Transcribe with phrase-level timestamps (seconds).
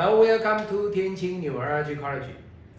[0.00, 2.28] Hello, welcome to 天青 Neurology College.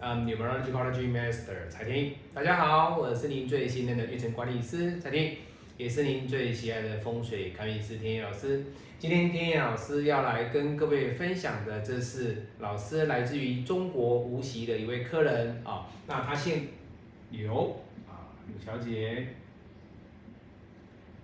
[0.00, 5.36] I'm Neurology College Master 蔡天大家好，我是您最信任的运程管理师蔡天
[5.76, 8.64] 也是您最喜爱的风水看运师天野老师。
[8.98, 16.68] 今天天野老师要来跟各位分享的，这是老师来自于中国无锡的一位客人啊，那他姓
[17.32, 19.26] 刘啊，刘小姐。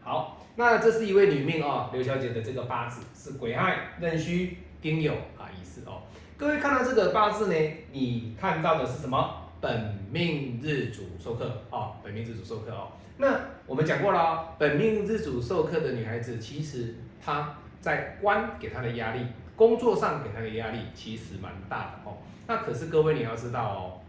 [0.02, 6.02] 好，那这是一位女命啊，刘小姐的这个八字是癸亥、壬戌、丁酉啊，意思哦。
[6.36, 9.50] 各位看到这个八字呢，你看到的是什么？
[9.60, 12.92] 本命日主授课啊，本命日主授课哦。
[13.16, 19.26] 那我们讲过了，本命日主授课的女孩子，其实她在官给她的压力，
[19.56, 22.18] 工作上给她的压力，其实蛮大的哦。
[22.46, 24.00] 那可是各位你要知道哦，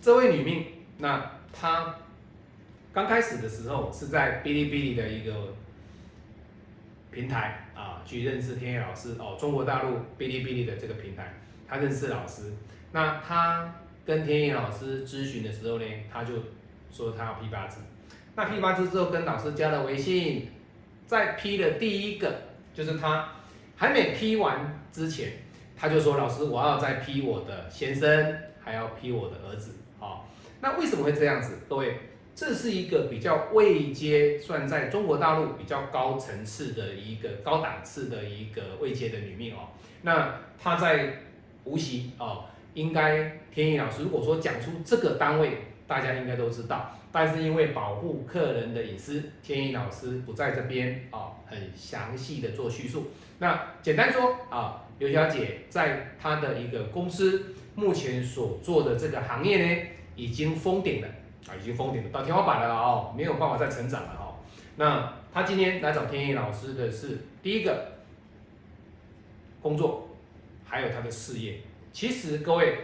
[0.00, 0.64] 这位女命，
[0.98, 1.96] 那她。
[2.92, 5.52] 刚开始的时候是在哔哩哔哩的一个
[7.10, 9.36] 平台啊，去认识天野老师哦。
[9.38, 11.34] 中国大陆哔哩哔哩的这个平台，
[11.68, 12.52] 他认识老师。
[12.92, 13.74] 那他
[14.04, 16.34] 跟天野老师咨询的时候呢，他就
[16.90, 17.80] 说他要批八字。
[18.34, 20.48] 那批八字之后，跟老师加了微信，
[21.06, 22.34] 在批的第一个
[22.72, 23.28] 就是他
[23.76, 25.32] 还没批完之前，
[25.76, 30.24] 他就说老师，我要再批我的先生，还要批我的儿子啊。
[30.60, 31.58] 那为什么会这样子？
[31.68, 31.98] 各位？
[32.36, 39.70] 这是一个比较位阶算在中国大陆比较高层次的一个高档次的一个位阶的女命哦。
[40.02, 41.14] 那她在
[41.64, 46.92] 无锡哦，应该天意老师如果说讲出这个单位，大家应该都知道。
[47.10, 53.06] 但是因为保护客人的隐私，天意老师不在这边哦，很详细的做叙述。
[53.38, 59.82] 那简单说啊，刘小姐在她的一个公司目前所做的这个行业呢，
[60.14, 61.08] 已经封顶了。
[61.48, 64.34] 啊，已经封顶了，到天花板了哦，没有办法再成长了哦。
[64.76, 67.92] 那他今天来找天意老师的是第一个
[69.62, 70.08] 工作，
[70.64, 71.60] 还有他的事业。
[71.92, 72.78] 其实各位，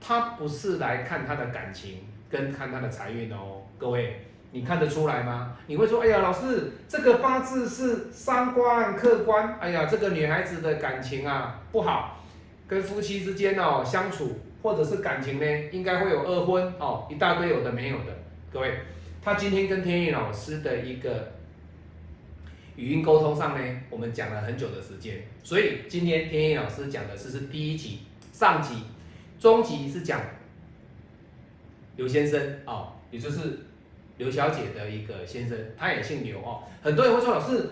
[0.00, 3.62] 他不是来看他的感情跟看他的财运哦。
[3.76, 5.56] 各位，你看得出来吗？
[5.66, 12.18] 你会说，哎呀，老师，这个八字是三观客观，哎呀，这个女孩子的感情啊不好，
[12.66, 14.40] 跟夫妻之间哦相处。
[14.62, 18.16] 或者是感情呢，应该会有二婚哦，一大堆有的没有的。
[18.52, 18.72] 各位，
[19.22, 21.32] 他今天跟天意老师的一个
[22.76, 28.00] 语音沟通上呢，我们讲了很久的时间，所以今天天意老师讲的是是第一集，
[28.32, 28.74] 上集，
[29.38, 30.20] 中集是讲
[31.96, 33.60] 刘先生哦，也就是
[34.16, 36.62] 刘小姐的一个先生，他也姓刘哦。
[36.82, 37.70] 很多人会说老师。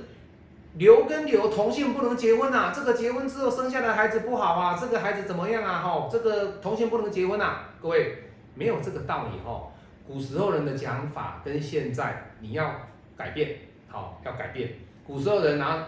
[0.79, 5.81] 刘跟刘同性不能结婚呐，这个结婚之后生下来孩子不好啊，这个孩子怎么样啊？
[5.81, 9.69] 哈，这个同性不能结婚呐，各位没有这个道理哈。
[10.07, 12.71] 古时候人的讲法跟现在你要
[13.17, 13.57] 改变，
[13.89, 14.75] 好要改变。
[15.07, 15.83] 古时候人拿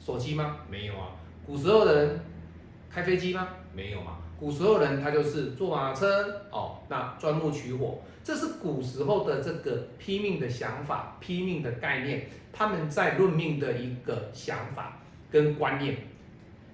[0.00, 0.56] 手机吗？
[0.70, 1.08] 没有啊。
[1.46, 2.18] 古时候人
[2.90, 3.46] 开飞机吗？
[3.74, 4.16] 没有嘛。
[4.42, 12.26] 古时候人他就是坐马车哦，那钻木取火，这是古时候的这个拼命的想法、拼命的概念。
[12.52, 14.98] 他们在论命的一个想法
[15.30, 15.96] 跟观念，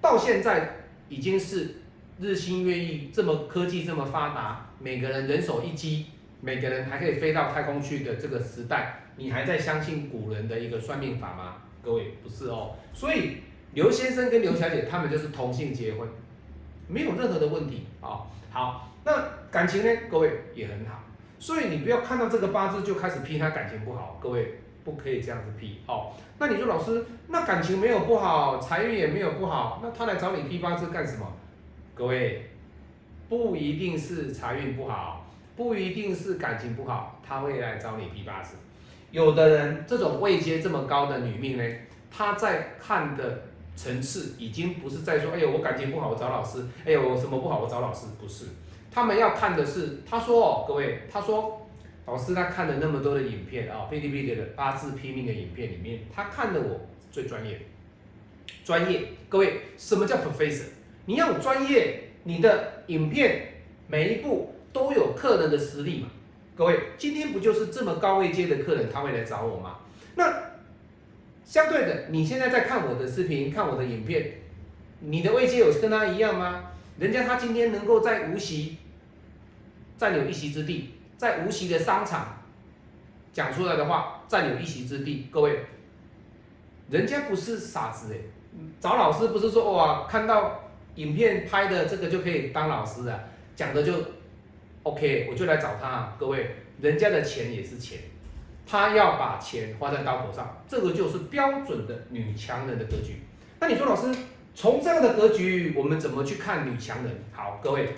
[0.01, 0.77] 到现在
[1.09, 1.75] 已经是
[2.19, 6.07] 日新月异，这么科技这么发达，每个人人手一机，
[6.41, 11.57] 每个人还可以飞到太空去的这个时代，你还在相信古人的一个算命法吗？
[11.83, 13.37] 各位不是哦，所以
[13.75, 16.09] 刘先生跟刘小姐他们就是同性结婚，
[16.89, 18.27] 没有任何的问题啊。
[18.51, 19.13] 好，那
[19.49, 20.01] 感情呢？
[20.11, 21.01] 各位也很好，
[21.39, 24.59] 所以你不要看到这个八字就开始批他感情不好，各位。
[24.81, 26.13] 不可以这样子批哦。
[26.39, 31.31] 那你说老师，那感情没有不好，财运也没有不好，那他来找你批八字干什么？
[31.93, 32.49] 各位，
[33.27, 38.55] 不一定是财运不好，不一定是感情不好，他会来找你批八字。
[39.11, 41.63] 有的人这种位阶这么高的女命呢，
[42.09, 43.43] 她在看的
[43.81, 48.47] 层次已经不是在说，哎呦我感情不好我找老师，哎呦我什么不好我找老师，不是，
[48.91, 51.55] 他们要看的是，他说哦，各位，他说。
[52.05, 56.81] 老师他看了那么多的影片啊，哔哩哔哩的八字拼命的影片里面，他看的我
[57.11, 57.61] 最专业，
[58.65, 59.03] 专业。
[59.29, 60.63] 各位，什么叫 professor？
[61.05, 66.07] 你要专业，你的影片每一部都有客人的实力嘛。
[66.55, 69.77] 各位，今天不就是这么高位阶的客人他会来找我吗？
[70.15, 70.33] 那
[71.49, 74.33] 相对的，你现在在看我的视频，看我的影片，
[74.99, 76.65] 你的位阶有跟他一样吗？
[76.99, 78.77] 人家他今天能够在无锡
[79.97, 80.93] 占有一席之地。
[81.17, 82.43] 在无锡的商场
[83.33, 85.27] 讲出来的话，占有一席之地。
[85.31, 85.65] 各位，
[86.91, 88.17] 人家不是傻子哎，
[88.79, 93.19] 找老师不是说哇，看到影片拍的这个就可以当老师啊，
[93.55, 93.95] 讲的就
[94.83, 96.15] OK，我就来找他。
[96.19, 97.97] 各位，人家的钱也是钱，
[98.69, 103.23] 他要把钱花在刀口上，这个就是标准的女强人的格局。
[103.59, 104.15] 那你说老师，
[104.53, 107.11] 从这样的格局，我们怎么去看女强人？
[107.31, 107.95] 好，各位，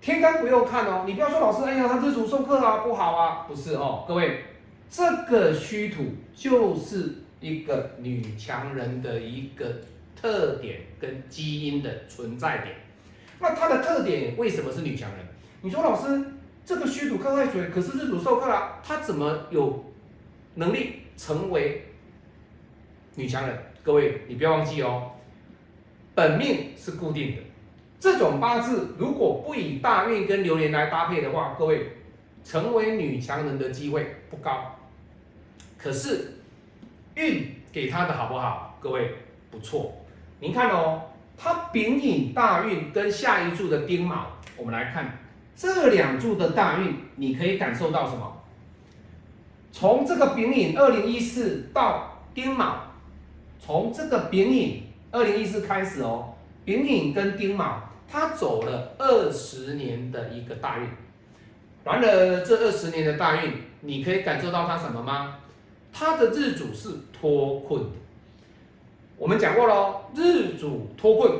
[0.00, 4.44] 天干不用看哦，你不要说老师，哎呀，他日主受克啊，不好啊，不是哦，各位，
[4.88, 6.02] 这个虚土
[6.34, 9.66] 就是一个女强人的一个
[10.18, 12.74] 特点跟基因的存在点。
[13.38, 15.18] 那它的特点为什么是女强人？
[15.60, 16.24] 你说老师，
[16.68, 19.86] 这个虚土克亥水，可是日主受克了，他怎么有
[20.56, 21.86] 能力成为
[23.14, 23.58] 女强人？
[23.82, 25.12] 各位，你不要忘记哦，
[26.14, 27.42] 本命是固定的，
[27.98, 31.92] 这种八字如果不以大运跟流年来搭配的话，各位
[32.44, 34.78] 成为女强人的机会不高。
[35.78, 36.34] 可是
[37.14, 38.76] 运给他的好不好？
[38.78, 39.14] 各位
[39.50, 40.04] 不错，
[40.38, 41.00] 您看哦。
[41.38, 45.16] 他丙寅大运跟下一柱的丁卯，我们来看
[45.58, 48.32] 这两柱的大运，你可以感受到什么？
[49.72, 52.76] 从这个丙寅二零一四到丁卯，
[53.58, 56.32] 从这个丙寅二零一四开始哦，
[56.64, 60.86] 丙寅跟丁卯，它走了二十年的一个大运。
[61.82, 65.38] 完了这二十年的大运，你可以感受到它什么吗？
[65.92, 67.82] 它的日主是脱困。
[69.16, 71.32] 我们讲过喽，日主脱困，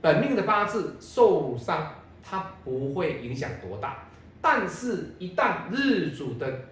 [0.00, 1.86] 本命的八字受伤，
[2.22, 4.08] 它不会影响多大。
[4.40, 6.62] 但是，一旦日主的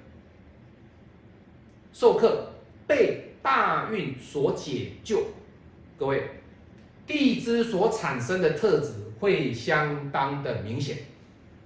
[1.92, 2.50] 受克
[2.86, 5.22] 被大运所解救，
[5.98, 6.28] 各位，
[7.06, 10.98] 地支所产生的特质会相当的明显，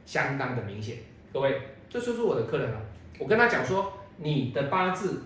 [0.05, 0.97] 相当的明显。
[1.33, 2.81] 各位，这就是我的客人了。
[3.19, 5.23] 我跟他讲说，你的八字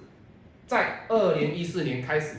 [0.67, 2.37] 在二零一四年开始。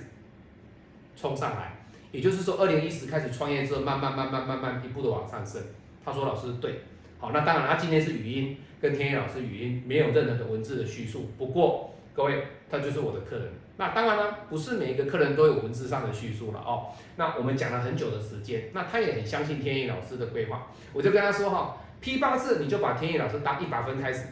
[1.20, 1.76] 冲上来，
[2.12, 5.60] 也就是说，二零一十开始创业之后，慢慢慢慢慢慢一步的往上升。
[6.08, 6.80] 他说：“老师对，
[7.20, 11.30] 好，那当然，他今天是语音，跟天野老师语音，没有任何的文字的叙述。
[11.38, 13.50] 不过，各位，他就是我的客人。
[13.76, 16.96] 那当然呢，不是每一个客人都有文字上的叙述了哦。
[17.18, 20.68] 那我们讲了很久的时间，那他也很相信天野老师的规划。
[20.94, 24.28] 我就跟他说哈，批八字你就把天野老师当一百分开始，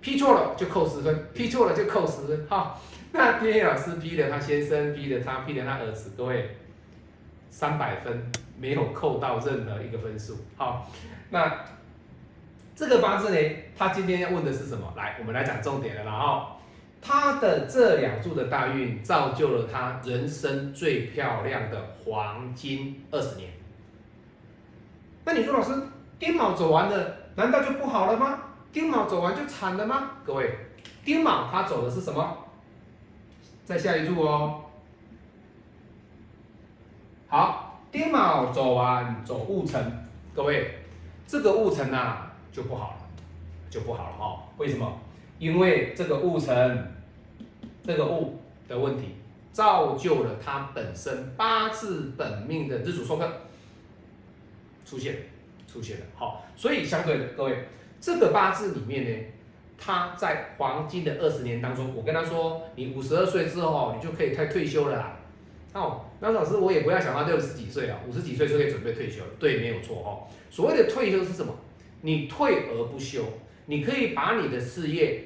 [0.00, 2.80] 批错了就扣十分，批错了就扣十分，哈。”
[3.12, 6.56] 那天野老师批了他先生，批了他，批了他儿子，各位
[7.50, 8.22] 三百分
[8.62, 10.36] 没有扣到任何一个分数。
[10.56, 10.88] 好，
[11.30, 11.52] 那
[12.76, 13.56] 这个八字呢？
[13.76, 14.94] 他今天要问的是什么？
[14.96, 16.12] 来，我们来讲重点了啦！
[16.12, 16.46] 哦，
[17.00, 23.50] 他的这两柱的大运造就了他人生最漂亮的黄金二十年。
[25.24, 25.72] 那你说老师，
[26.20, 28.38] 丁卯走完了，难道就不好了吗？
[28.72, 30.12] 丁卯走完就惨了吗？
[30.24, 30.56] 各位，
[31.04, 32.38] 丁卯他走的是什么？
[33.64, 34.62] 再下一柱哦，
[37.26, 39.78] 好，丁卯走完走戊辰，
[40.34, 40.78] 各位，
[41.26, 42.96] 这个戊辰呐就不好了，
[43.68, 44.42] 就不好了哈。
[44.56, 44.98] 为什么？
[45.38, 46.90] 因为这个戊辰，
[47.84, 49.16] 这个戊的问题，
[49.52, 53.30] 造就了他本身八字本命的日主受克
[54.86, 55.14] 出现，
[55.70, 56.06] 出现了。
[56.16, 57.68] 好，所以相对的，各位，
[58.00, 59.26] 这个八字里面呢。
[59.84, 65.16] 他在黄金的二十年当中，我跟他说，你五十二岁之后，你就可以开退休了啦。
[65.72, 69.22] 哦，那老师我也不要想到六十几岁啊，五十几岁就可以准备退休。
[69.38, 70.28] 对，没有错哦。
[70.50, 71.54] 所谓的退休是什么？
[72.02, 73.24] 你退而不休，
[73.66, 75.24] 你可以把你的事业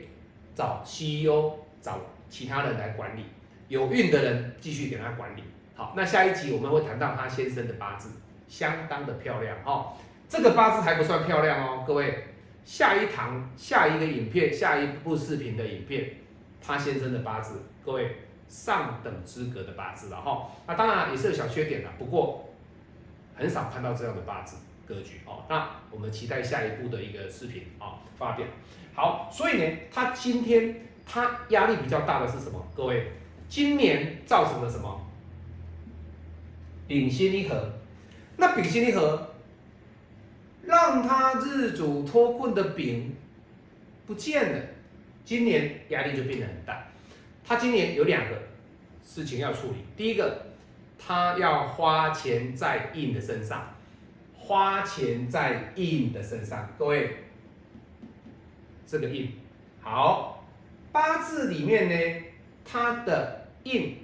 [0.54, 3.24] 找 CEO，找其他人来管理，
[3.68, 5.42] 有运的人继续给他管理。
[5.74, 8.10] 好，那下一集我们会谈到他先生的八字，
[8.46, 9.92] 相当的漂亮哦。
[10.28, 12.24] 这个八字还不算漂亮哦，各位。
[12.64, 16.16] 下一堂下一个影片，下一部视频的影片，
[16.60, 18.16] 他先生的八字，各位
[18.48, 20.50] 上等资格的八字了哈。
[20.66, 22.48] 那当然也是有小缺点的，不过
[23.34, 25.44] 很少看到这样的八字格局哦。
[25.48, 28.46] 那我们期待下一步的一个视频啊发表。
[28.94, 32.66] 好，所以呢，他今天他压力比较大的是什么？
[32.74, 33.12] 各位，
[33.48, 35.00] 今年造成了什么？
[36.88, 37.72] 丙辛离合，
[38.36, 39.30] 那丙辛离合。
[40.64, 43.14] 让他日主脱困的丙
[44.04, 44.60] 不见了，
[45.24, 46.85] 今年压力就变得很大。
[47.46, 48.42] 他今年有两个
[49.04, 50.46] 事情要处理，第一个，
[50.98, 53.72] 他要花钱在印的身上，
[54.34, 56.68] 花钱在印的身上。
[56.76, 57.16] 各位，
[58.84, 59.30] 这个印
[59.80, 60.44] 好，
[60.90, 62.24] 八字里面呢，
[62.64, 63.96] 它的印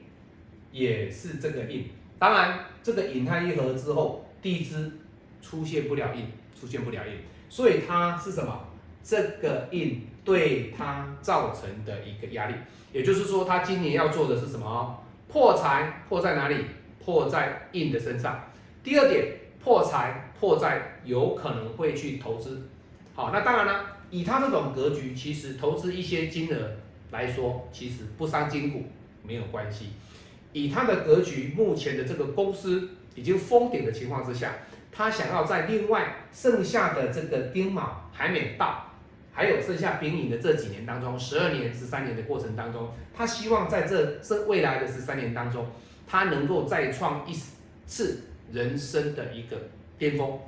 [0.70, 1.90] 也是这个印。
[2.20, 4.92] 当然，这个引它一合之后，地支
[5.40, 6.26] 出现不了印。
[6.54, 7.14] 出现不了印，
[7.48, 8.68] 所以它是什么？
[9.02, 12.54] 这个印对他造成的一个压力，
[12.92, 15.02] 也就是说，他今年要做的是什么？
[15.28, 16.66] 破财破在哪里？
[17.04, 18.44] 破在印的身上。
[18.84, 19.26] 第二点，
[19.62, 22.68] 破财破在有可能会去投资。
[23.14, 26.70] 好，那当然了，以他这种格局，其实投资一些金额
[27.10, 28.84] 来说，其实不伤筋骨，
[29.22, 29.90] 没有关系。
[30.52, 34.52] 以他的格局，目前的这个公司已经封顶的情况之下，
[34.92, 38.91] 他想要在另外剩下的这个丁卯还没到，
[39.32, 45.66] 还有剩下丙寅的这几年当中，十二年、十三年的过程当中，他希望在这这未来的十三年当中，
[46.06, 47.34] 他能够再创一
[47.86, 49.56] 次人生的一个
[49.96, 50.38] 巅峰。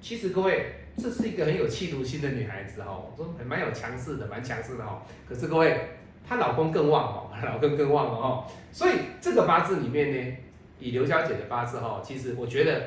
[0.00, 5.02] 其实各位，这是一个很有企图心的女孩子哦，说还蛮有强势的，蛮强势的哦。
[5.28, 5.90] 可是各位，
[6.28, 8.46] 她老公更旺哦， 老公更旺了哦。
[8.72, 10.36] 所以这个八字里面呢，
[10.80, 12.82] 以刘小姐的八字哈，其实我觉得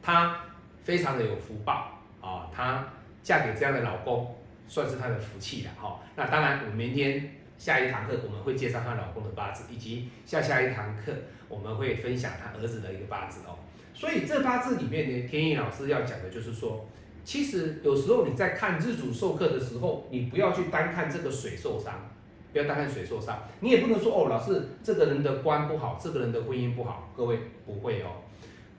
[0.00, 0.40] 她
[0.82, 2.88] 非常的有福报啊，她
[3.28, 4.34] 嫁给这样的老公，
[4.66, 6.00] 算是她的福气了哈。
[6.16, 11.12] 那当然，我明天下一堂课我们会介绍她老公的八字，以及下下一堂课
[11.46, 13.58] 我们会分享她儿子的一个八字哦。
[13.92, 16.88] 所以这八字里面呢，天意老师要讲的就是说，
[17.22, 22.08] 其实有时候你在看日主授课的时候，你不要去单看这个水受伤，
[22.54, 28.08] 不要单看水受伤，你也不能说哦，老师这个人的官不好，这个人的婚姻不好，各位不会哦。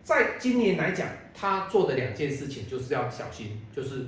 [0.02, 4.08] 在今年来讲，他做的两件事情就是要小心，就是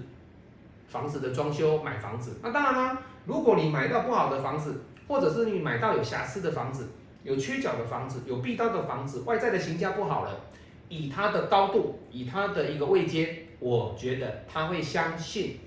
[0.92, 2.38] 房子的装修、买房子。
[2.44, 6.90] 那当然啦，如果你买到不好的房子，或者是你买到有瑕疵的房子、
[7.24, 10.32] 有缺角的房子、有壁刀的房子，外在的形象不好了。
[10.90, 15.60] 以他的高度，以他的一个位阶，我觉得他会相信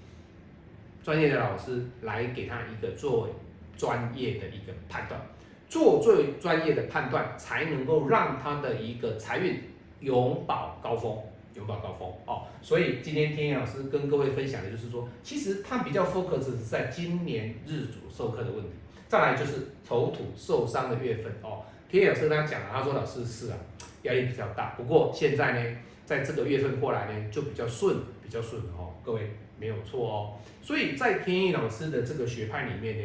[1.02, 3.30] 专业的老师来给他一个做
[3.74, 5.18] 专业的一个判断，
[5.66, 9.62] 做最专业的判断，才能够让他的一个财运
[10.00, 11.18] 永保高峰，
[11.54, 12.46] 永保高峰哦。
[12.62, 18.70] 所以今天天野老师跟各位分享的就是说，其实他比较 focus 是在今年日主授课的问题，
[19.08, 21.62] 再来就是丑土受伤的月份哦。
[21.88, 23.56] 天野老师跟他讲了，他说老师是啊。
[24.04, 30.36] 压力比较大，不过现在呢，在这个月份过来呢，就比较顺，比较顺哦，各位没有错哦。
[30.60, 33.04] 所以在天意老师的这个学派里面呢，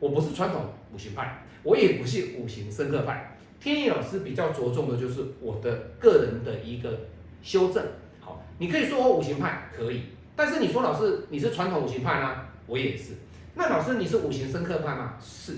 [0.00, 0.62] 我不是传统
[0.94, 3.36] 五行派，我也不是五行深刻派。
[3.60, 7.00] 天意老师比较着重的就是我的个人的一个
[7.44, 7.80] 修正。
[8.20, 10.02] 好，你可以说我五行派可以，
[10.34, 12.34] 但是你说老师你是传统五行派呢，
[12.66, 13.12] 我也是。
[13.54, 15.14] 那老师你是五行深刻派吗？
[15.22, 15.52] 是，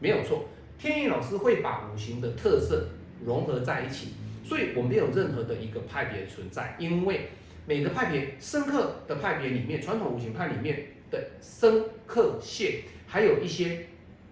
[0.00, 0.46] 没有错。
[0.76, 2.88] 天意老师会把五行的特色。
[3.24, 4.14] 融合在一起，
[4.44, 7.28] 所以我没有任何的一个派别存在，因为
[7.66, 13.86] 每个派别生克的派别里面，传统五行派里面的生克线，还有一些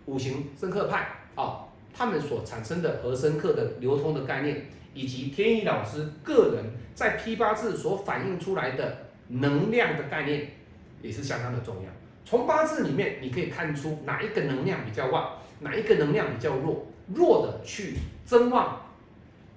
[0.07, 1.07] 五行生克派
[1.37, 10.49] 啊，他们所产生的和生克的流通的概念，以及天意老师个人在批八字所反映出来的能量的概念，
[11.03, 11.91] 也是相当的重要。
[12.25, 16.87] 从八字里面你可以看出哪一个能量比较旺，哪一个能量比较弱。
[17.13, 17.95] 弱的去
[18.25, 18.83] 增旺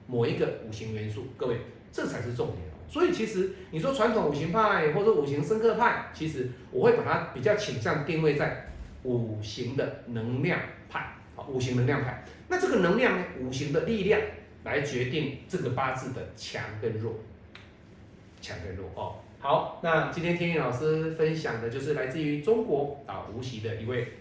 [0.08, 1.58] 某一个五行元素，各位，
[1.92, 2.58] 这才是重点。
[2.90, 8.68] 所以其实你说传统五行派或者五行生克派，其实我会把它比较倾向定位在
[9.04, 10.60] 五行的能量
[10.90, 12.24] 派，好，五行能量派。
[12.48, 14.20] 那这个能量呢，五行的力量
[14.64, 17.16] 来决定这个八字的强跟弱，
[18.42, 19.16] 强跟弱哦。
[19.40, 24.14] 好，那今天天宇老师分享的就是来自于中国啊无锡的一位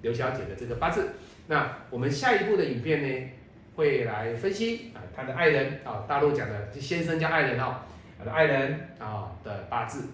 [0.00, 1.10] 刘小姐的这个八字。
[1.48, 3.30] 那我们下一步的影片呢，
[3.76, 7.76] 会来分析啊，她的爱人啊，大陆讲的先生叫爱人哦，
[8.18, 10.08] 她的爱人啊的八字，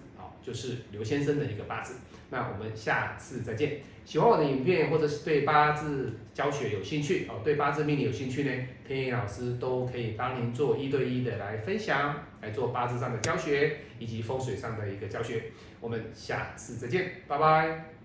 [0.47, 1.95] 就是刘先生的一个八字。
[2.29, 3.79] 那我们下次再见。
[4.05, 8.51] 喜欢我的影片或者是对八字教学有兴趣哦，对八字命理有兴趣呢，
[8.87, 15.51] 天野老师都可以帮您做一对一的来分享，来做八字上的教学以及风水上的一个教学。
[15.81, 17.96] 我们下次再见，拜拜。